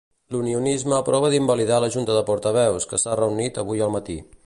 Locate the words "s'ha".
3.05-3.23